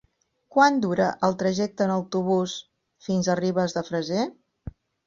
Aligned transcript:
Quant 0.55 0.79
dura 0.85 1.09
el 1.27 1.37
trajecte 1.43 1.87
en 1.87 1.95
autobús 1.99 2.57
fins 3.11 3.31
a 3.35 3.41
Ribes 3.45 3.79
de 3.79 3.89
Freser? 3.93 4.31